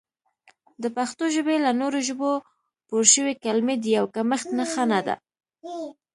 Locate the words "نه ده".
4.91-5.15